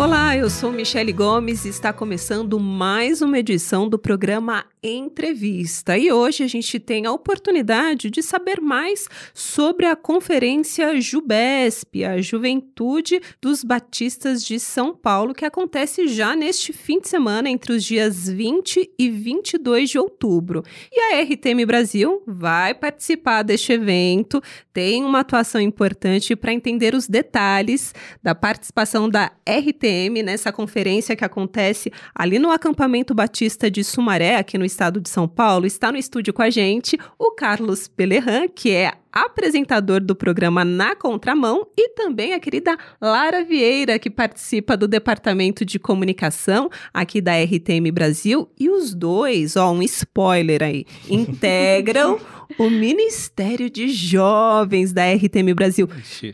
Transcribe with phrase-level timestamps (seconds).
[0.00, 5.98] Olá, eu sou Michele Gomes e está começando mais uma edição do programa Entrevista.
[5.98, 12.18] E hoje a gente tem a oportunidade de saber mais sobre a conferência Jubesp, a
[12.18, 17.84] Juventude dos Batistas de São Paulo, que acontece já neste fim de semana, entre os
[17.84, 20.64] dias 20 e 22 de outubro.
[20.90, 27.06] E a RTM Brasil vai participar deste evento, tem uma atuação importante para entender os
[27.06, 29.89] detalhes da participação da RTM
[30.22, 35.26] nessa conferência que acontece ali no acampamento Batista de Sumaré, aqui no estado de São
[35.26, 35.66] Paulo.
[35.66, 40.94] Está no estúdio com a gente o Carlos Pelerran, que é apresentador do programa Na
[40.94, 47.32] Contramão, e também a querida Lara Vieira, que participa do departamento de comunicação aqui da
[47.42, 48.48] RTM Brasil.
[48.58, 52.20] E os dois, ó, um spoiler aí, integram
[52.58, 55.88] o Ministério de Jovens da RTM Brasil.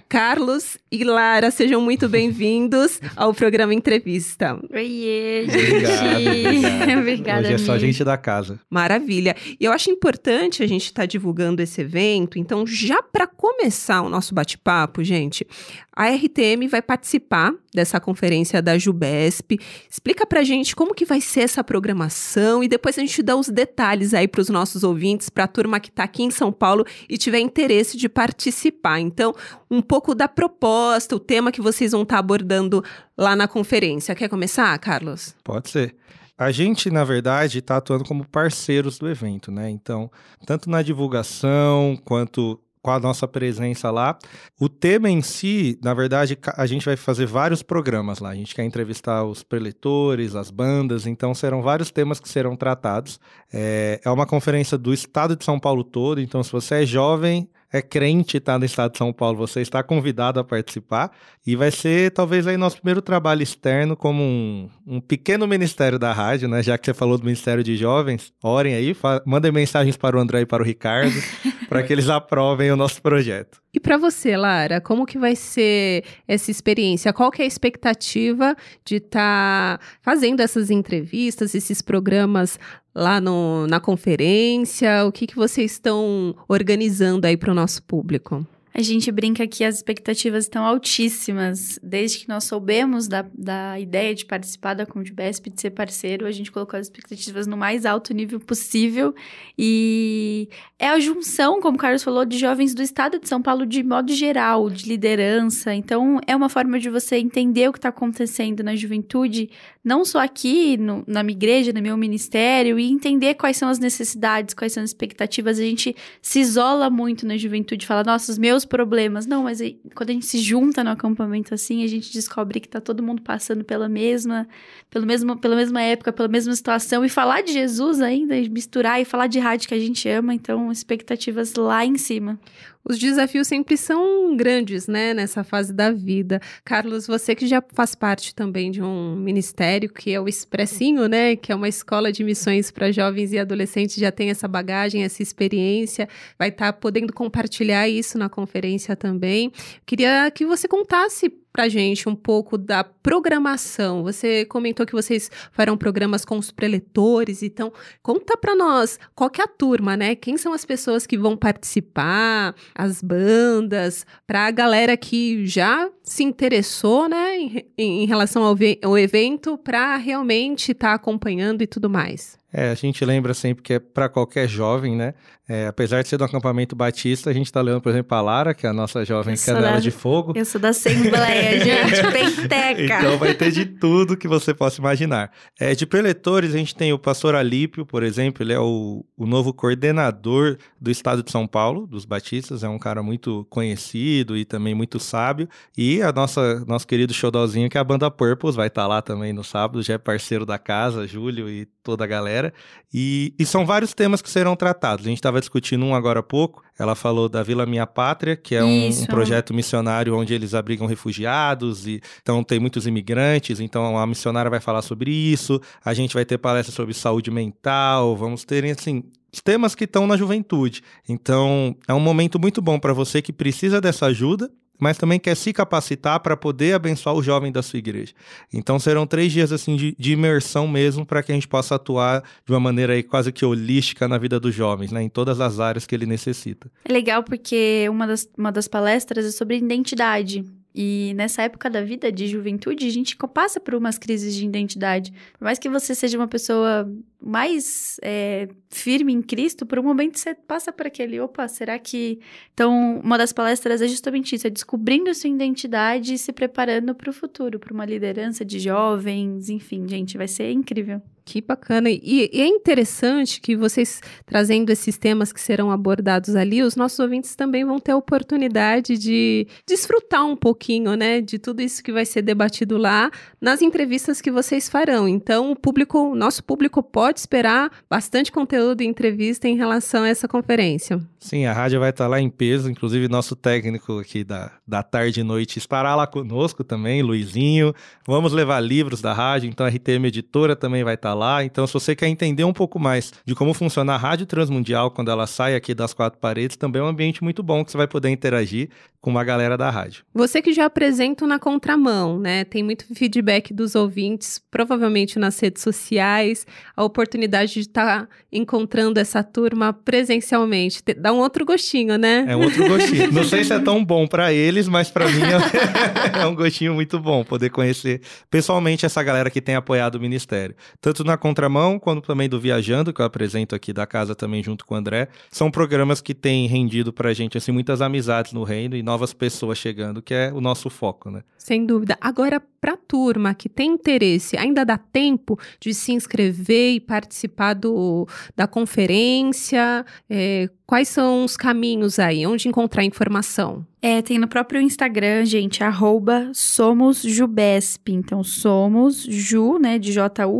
[0.08, 4.58] Carlos e Lara, sejam muito bem-vindos ao programa Entrevista.
[4.72, 6.96] Oiê, gente.
[6.98, 7.40] Obrigada.
[7.40, 8.58] Hoje é só gente da casa.
[8.70, 9.36] Maravilha.
[9.60, 12.38] E eu acho importante a gente estar tá divulgando esse evento.
[12.38, 15.46] Então, já para começar o nosso bate-papo, gente,
[15.94, 19.58] a RTM vai participar dessa conferência da Jubesp.
[19.90, 23.48] Explica pra gente como que vai ser essa programação e depois a gente dá os
[23.48, 26.86] detalhes aí para os nossos ouvintes, para a turma que está aqui em São Paulo
[27.08, 28.98] e tiver interesse de participar.
[29.00, 29.34] Então,
[29.70, 32.82] um pouco da proposta, o tema que vocês vão estar tá abordando
[33.16, 34.14] lá na conferência.
[34.14, 35.34] Quer começar, Carlos?
[35.42, 35.96] Pode ser.
[36.38, 39.70] A gente, na verdade, está atuando como parceiros do evento, né?
[39.70, 40.10] Então,
[40.44, 44.16] tanto na divulgação quanto com a nossa presença lá.
[44.60, 48.28] O tema em si, na verdade, a gente vai fazer vários programas lá.
[48.28, 53.18] A gente quer entrevistar os preletores, as bandas, então serão vários temas que serão tratados.
[53.52, 57.50] É, é uma conferência do estado de São Paulo todo, então se você é jovem,
[57.76, 61.10] é crente está no estado de São Paulo, você está convidado a participar
[61.46, 66.12] e vai ser talvez aí nosso primeiro trabalho externo como um, um pequeno ministério da
[66.12, 66.62] rádio, né?
[66.62, 70.40] Já que você falou do Ministério de Jovens, orem aí, mandem mensagens para o André
[70.40, 71.14] e para o Ricardo
[71.68, 73.60] para que eles aprovem o nosso projeto.
[73.72, 77.12] E para você, Lara, como que vai ser essa experiência?
[77.12, 82.58] Qual que é a expectativa de estar tá fazendo essas entrevistas, esses programas
[82.94, 85.04] lá no, na conferência?
[85.06, 88.46] O que, que vocês estão organizando aí para o nosso público?
[88.78, 91.78] A gente brinca que as expectativas estão altíssimas.
[91.82, 96.30] Desde que nós soubemos da, da ideia de participar da Condibesp, de ser parceiro, a
[96.30, 99.14] gente colocou as expectativas no mais alto nível possível.
[99.56, 103.64] E é a junção, como o Carlos falou, de jovens do estado de São Paulo
[103.64, 105.74] de modo geral, de liderança.
[105.74, 109.48] Então, é uma forma de você entender o que está acontecendo na juventude,
[109.86, 113.78] não só aqui no, na minha igreja, no meu ministério, e entender quais são as
[113.78, 115.60] necessidades, quais são as expectativas.
[115.60, 119.28] A gente se isola muito na juventude, fala, nossa, os meus problemas.
[119.28, 122.68] Não, mas aí, quando a gente se junta no acampamento assim, a gente descobre que
[122.68, 124.48] tá todo mundo passando pela mesma,
[124.90, 127.04] pelo mesmo, pela mesma época, pela mesma situação.
[127.04, 130.72] E falar de Jesus ainda, misturar e falar de rádio que a gente ama, então
[130.72, 132.40] expectativas lá em cima
[132.88, 136.40] os desafios sempre são grandes, né, nessa fase da vida.
[136.64, 141.34] Carlos, você que já faz parte também de um ministério que é o Expressinho, né,
[141.34, 145.22] que é uma escola de missões para jovens e adolescentes, já tem essa bagagem, essa
[145.22, 146.08] experiência,
[146.38, 149.50] vai estar tá podendo compartilhar isso na conferência também.
[149.84, 154.02] Queria que você contasse para gente um pouco da programação.
[154.02, 157.72] Você comentou que vocês farão programas com os preletores, então
[158.02, 160.14] conta para nós qual que é a turma, né?
[160.14, 166.22] Quem são as pessoas que vão participar, as bandas, para a galera que já se
[166.22, 171.88] interessou, né, em, em relação ao, ao evento, para realmente estar tá acompanhando e tudo
[171.88, 172.38] mais.
[172.58, 175.12] É, a gente lembra sempre que é para qualquer jovem, né?
[175.46, 178.54] É, apesar de ser do acampamento batista, a gente está lendo, por exemplo, a Lara,
[178.54, 180.32] que é a nossa jovem canela da, de fogo.
[180.34, 182.82] Eu sou da Assembleia, gente, penteca.
[182.82, 185.30] Então vai ter de tudo que você possa imaginar.
[185.60, 189.26] É, de preletores, a gente tem o pastor Alípio, por exemplo, ele é o, o
[189.26, 194.46] novo coordenador do estado de São Paulo, dos batistas, é um cara muito conhecido e
[194.46, 195.46] também muito sábio.
[195.76, 199.02] E a nossa nosso querido showdozinho, que é a banda Purples, vai estar tá lá
[199.02, 202.45] também no sábado, já é parceiro da casa, Júlio e toda a galera.
[202.92, 205.04] E, e são vários temas que serão tratados.
[205.06, 206.62] A gente estava discutindo um agora há pouco.
[206.78, 210.86] Ela falou da Vila Minha Pátria, que é um, um, projeto missionário onde eles abrigam
[210.86, 213.60] refugiados e então tem muitos imigrantes.
[213.60, 215.60] Então a missionária vai falar sobre isso.
[215.84, 218.16] A gente vai ter palestra sobre saúde mental.
[218.16, 219.04] Vamos ter assim
[219.40, 220.82] temas que estão na juventude.
[221.08, 225.34] Então, é um momento muito bom para você que precisa dessa ajuda mas também quer
[225.36, 228.12] se capacitar para poder abençoar o jovem da sua igreja.
[228.52, 232.22] Então serão três dias assim de, de imersão mesmo para que a gente possa atuar
[232.44, 235.60] de uma maneira aí quase que holística na vida dos jovens, né, em todas as
[235.60, 236.70] áreas que ele necessita.
[236.84, 240.44] É legal porque uma das, uma das palestras é sobre identidade.
[240.78, 245.10] E nessa época da vida de juventude, a gente passa por umas crises de identidade.
[245.38, 246.86] Por mais que você seja uma pessoa
[247.18, 252.20] mais é, firme em Cristo, por um momento você passa por aquele, opa, será que.
[252.52, 257.08] Então, uma das palestras é justamente isso: é descobrindo sua identidade e se preparando para
[257.08, 261.00] o futuro, para uma liderança de jovens, enfim, gente, vai ser incrível.
[261.26, 261.90] Que bacana.
[261.90, 267.00] E, e, é interessante que vocês, trazendo esses temas que serão abordados ali, os nossos
[267.00, 271.90] ouvintes também vão ter a oportunidade de desfrutar um pouquinho, né, de tudo isso que
[271.90, 275.08] vai ser debatido lá nas entrevistas que vocês farão.
[275.08, 280.08] Então, o público, o nosso público pode esperar bastante conteúdo e entrevista em relação a
[280.08, 281.00] essa conferência.
[281.18, 285.22] Sim, a rádio vai estar lá em peso, inclusive nosso técnico aqui da, da tarde
[285.22, 287.74] e noite estará lá conosco também, Luizinho.
[288.06, 291.42] Vamos levar livros da rádio, então a RTM Editora também vai estar lá.
[291.42, 295.10] Então, se você quer entender um pouco mais de como funciona a Rádio Transmundial quando
[295.10, 297.88] ela sai aqui das quatro paredes, também é um ambiente muito bom que você vai
[297.88, 298.70] poder interagir
[299.06, 300.02] com uma galera da rádio.
[300.12, 302.42] Você que já apresenta na contramão, né?
[302.42, 306.44] Tem muito feedback dos ouvintes, provavelmente nas redes sociais,
[306.76, 310.82] a oportunidade de estar tá encontrando essa turma presencialmente.
[310.98, 312.24] Dá um outro gostinho, né?
[312.26, 313.12] É um outro gostinho.
[313.14, 316.74] Não sei se é tão bom para eles, mas para mim é, é um gostinho
[316.74, 320.56] muito bom poder conhecer pessoalmente essa galera que tem apoiado o ministério.
[320.80, 324.66] Tanto na contramão, quanto também do Viajando, que eu apresento aqui da casa também junto
[324.66, 325.06] com o André.
[325.30, 329.58] São programas que têm rendido pra gente assim muitas amizades no reino e novas pessoas
[329.58, 331.22] chegando, que é o nosso foco, né?
[331.36, 331.98] Sem dúvida.
[332.00, 337.52] Agora, para a turma que tem interesse, ainda dá tempo de se inscrever e participar
[337.52, 339.84] do, da conferência?
[340.08, 342.26] É, quais são os caminhos aí?
[342.26, 343.66] Onde encontrar informação?
[343.82, 347.92] É, tem no próprio Instagram, gente, arroba somosjubesp.
[347.92, 350.38] Então, somos Ju, né, de J-U-B-E-I-S-P,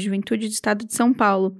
[0.00, 1.56] Juventude do Estado de São Paulo.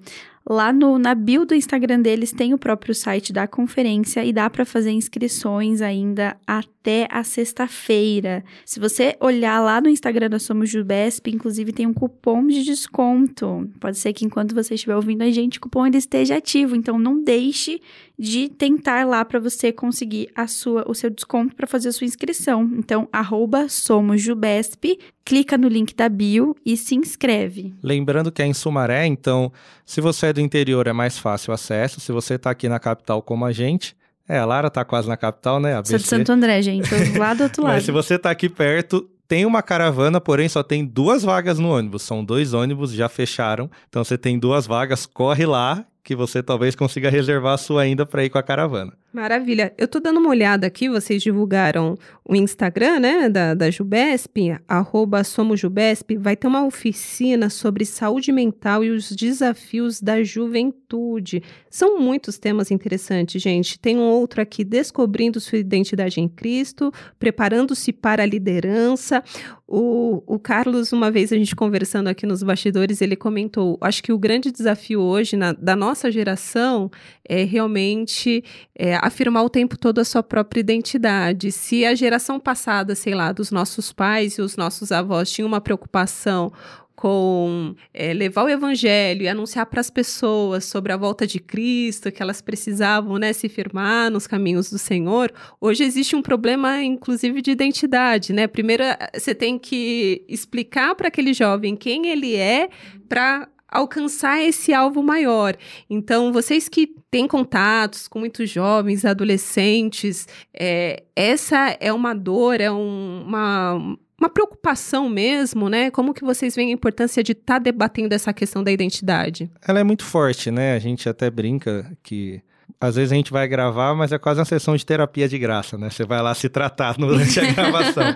[0.49, 4.49] Lá no, na bio do Instagram deles tem o próprio site da conferência e dá
[4.49, 8.43] para fazer inscrições ainda até a sexta-feira.
[8.65, 13.69] Se você olhar lá no Instagram da Somos Jubesp, inclusive tem um cupom de desconto.
[13.79, 16.75] Pode ser que enquanto você estiver ouvindo a gente, o cupom ainda esteja ativo.
[16.75, 17.83] Então não deixe
[18.19, 22.07] de tentar lá para você conseguir a sua, o seu desconto para fazer a sua
[22.07, 22.69] inscrição.
[22.77, 27.73] Então, arroba SomosJubesp, clica no link da bio e se inscreve.
[27.83, 29.53] Lembrando que é em Sumaré, então,
[29.85, 32.01] se você é do interior é mais fácil o acesso.
[32.01, 33.97] Se você está aqui na capital como a gente,
[34.29, 35.75] é, a Lara tá quase na capital, né?
[35.75, 35.93] ABC.
[35.93, 36.89] Sou de Santo André, gente.
[36.91, 37.75] Tô lá do outro lado.
[37.75, 41.71] Mas se você tá aqui perto, tem uma caravana, porém só tem duas vagas no
[41.71, 42.03] ônibus.
[42.03, 43.71] São dois ônibus, já fecharam.
[43.89, 48.07] Então você tem duas vagas, corre lá que você talvez consiga reservar a sua ainda
[48.07, 48.95] para ir com a caravana.
[49.13, 49.75] Maravilha.
[49.77, 55.25] Eu tô dando uma olhada aqui, vocês divulgaram o Instagram, né, da, da Jubesp, arroba
[55.25, 61.43] SomosJubesp, vai ter uma oficina sobre saúde mental e os desafios da juventude.
[61.71, 63.79] São muitos temas interessantes, gente.
[63.79, 69.23] Tem um outro aqui, descobrindo sua identidade em Cristo, preparando-se para a liderança.
[69.67, 74.13] O, o Carlos, uma vez a gente conversando aqui nos bastidores, ele comentou, acho que
[74.13, 76.91] o grande desafio hoje na, da nossa geração
[77.29, 81.51] é realmente é, afirmar o tempo todo a sua própria identidade.
[81.53, 85.61] Se a geração passada, sei lá, dos nossos pais e os nossos avós tinham uma
[85.61, 86.53] preocupação
[86.99, 92.11] com é, levar o evangelho e anunciar para as pessoas sobre a volta de Cristo,
[92.11, 97.41] que elas precisavam né, se firmar nos caminhos do Senhor, hoje existe um problema, inclusive,
[97.41, 98.33] de identidade.
[98.33, 98.49] Né?
[98.49, 98.83] Primeiro,
[99.15, 102.69] você tem que explicar para aquele jovem quem ele é
[103.09, 105.57] para alcançar esse alvo maior.
[105.89, 112.71] Então, vocês que têm contatos com muitos jovens, adolescentes, é, essa é uma dor, é
[112.71, 115.91] um, uma, uma preocupação mesmo, né?
[115.91, 119.51] Como que vocês veem a importância de estar tá debatendo essa questão da identidade?
[119.67, 120.75] Ela é muito forte, né?
[120.75, 122.43] A gente até brinca que
[122.81, 125.77] às vezes a gente vai gravar, mas é quase uma sessão de terapia de graça,
[125.77, 125.91] né?
[125.91, 128.15] Você vai lá se tratar durante a gravação.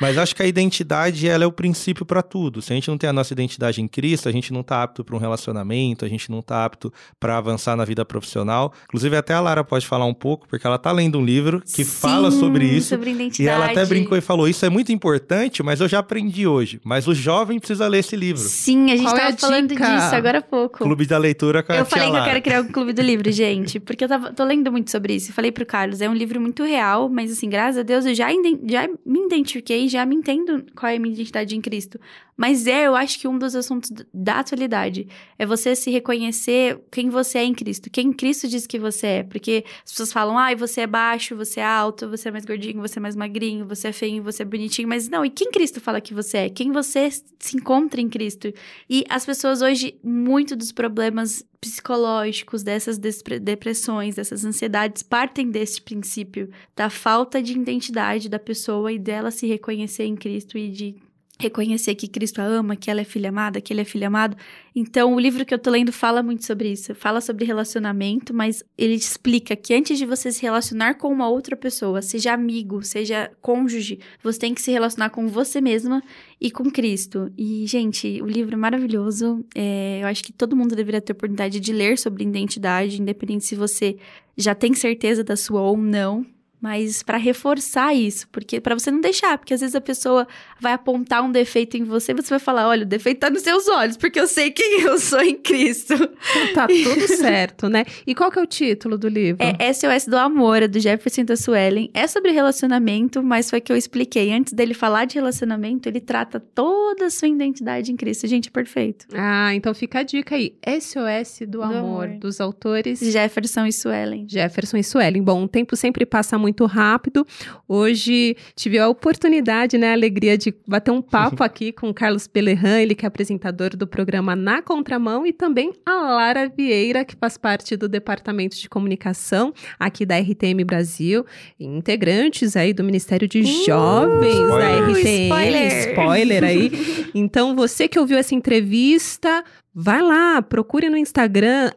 [0.00, 2.60] Mas acho que a identidade ela é o princípio para tudo.
[2.60, 5.04] Se a gente não tem a nossa identidade em Cristo, a gente não está apto
[5.04, 8.72] para um relacionamento, a gente não está apto para avançar na vida profissional.
[8.84, 11.84] Inclusive, até a Lara pode falar um pouco, porque ela está lendo um livro que
[11.84, 12.88] Sim, fala sobre isso.
[12.88, 13.42] Sobre identidade.
[13.42, 16.80] E ela até brincou e falou: Isso é muito importante, mas eu já aprendi hoje.
[16.84, 18.42] Mas o jovem precisa ler esse livro.
[18.42, 20.78] Sim, a gente estava é falando disso agora há pouco.
[20.78, 22.18] Clube da leitura com a Eu falei Lara.
[22.18, 24.70] que eu quero criar o um clube do livro, gente, porque eu tava, tô lendo
[24.70, 25.30] muito sobre isso.
[25.30, 28.14] Eu falei pro Carlos, é um livro muito real, mas assim, graças a Deus eu
[28.14, 28.28] já,
[28.66, 31.98] já me identifiquei, já me entendo qual é a minha identidade em Cristo.
[32.36, 37.08] Mas é, eu acho que um dos assuntos da atualidade é você se reconhecer quem
[37.08, 39.22] você é em Cristo, quem Cristo diz que você é.
[39.22, 42.80] Porque as pessoas falam, ah, você é baixo, você é alto, você é mais gordinho,
[42.80, 44.86] você é mais magrinho, você é feio, você é bonitinho.
[44.86, 46.50] Mas não, e quem Cristo fala que você é?
[46.50, 48.52] Quem você se encontra em Cristo?
[48.88, 56.50] E as pessoas hoje, muito dos problemas psicológicos, dessas depressões, dessas ansiedades, partem desse princípio
[56.76, 61.05] da falta de identidade da pessoa e dela se reconhecer em Cristo e de
[61.38, 64.36] reconhecer que Cristo a ama, que ela é filha amada, que ele é filho amado.
[64.74, 66.94] Então, o livro que eu tô lendo fala muito sobre isso.
[66.94, 71.56] Fala sobre relacionamento, mas ele explica que antes de você se relacionar com uma outra
[71.56, 76.02] pessoa, seja amigo, seja cônjuge, você tem que se relacionar com você mesma
[76.40, 77.30] e com Cristo.
[77.36, 79.44] E, gente, o livro é maravilhoso.
[79.54, 83.54] É, eu acho que todo mundo deveria ter oportunidade de ler sobre identidade, independente se
[83.54, 83.96] você
[84.36, 86.24] já tem certeza da sua ou não
[86.66, 90.26] mas para reforçar isso, porque para você não deixar, porque às vezes a pessoa
[90.60, 93.68] vai apontar um defeito em você, você vai falar, olha, o defeito tá nos seus
[93.68, 95.94] olhos, porque eu sei quem eu sou em Cristo.
[96.54, 97.84] Tá tudo certo, né?
[98.06, 99.42] E qual que é o título do livro?
[99.58, 101.90] É SOS do Amor, é do Jefferson da Suelen.
[101.92, 104.32] É sobre relacionamento, mas foi que eu expliquei.
[104.32, 108.26] Antes dele falar de relacionamento, ele trata toda a sua identidade em Cristo.
[108.26, 109.06] Gente, é perfeito.
[109.14, 110.54] Ah, então fica a dica aí.
[110.80, 114.26] SOS do, do amor, amor, dos autores Jefferson e Suelen.
[114.28, 115.22] Jefferson e Suelen.
[115.22, 117.26] Bom, o tempo sempre passa muito muito rápido.
[117.68, 122.26] Hoje tive a oportunidade, né, a alegria de bater um papo aqui com o Carlos
[122.26, 127.14] Pelerran, ele que é apresentador do programa Na Contramão, e também a Lara Vieira, que
[127.14, 131.26] faz parte do Departamento de Comunicação aqui da RTM Brasil,
[131.60, 134.58] integrantes aí do Ministério de uh, Jovens spoiler.
[134.58, 135.24] da RTM.
[135.26, 135.90] Spoiler.
[135.90, 136.72] spoiler aí.
[137.16, 139.42] Então, você que ouviu essa entrevista,
[139.78, 141.70] Vai lá, procure no Instagram,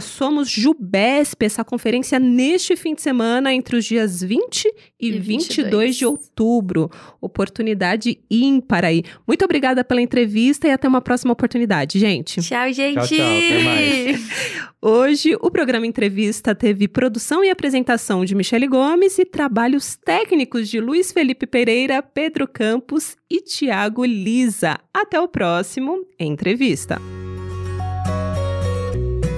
[0.00, 5.56] SomosJubesp, essa conferência neste fim de semana, entre os dias 20 e, e 22.
[5.56, 6.88] 22 de outubro.
[7.20, 9.02] Oportunidade ímpar aí.
[9.26, 12.40] Muito obrigada pela entrevista e até uma próxima oportunidade, gente.
[12.40, 12.94] Tchau, gente.
[12.94, 13.16] Tchau, tchau.
[13.16, 14.28] Até mais.
[14.80, 20.78] Hoje, o programa Entrevista teve produção e apresentação de Michele Gomes e trabalhos técnicos de
[20.78, 24.78] Luiz Felipe Pereira, Pedro Campos e Tiago Lisa.
[24.94, 27.00] Até o próximo Entrevista.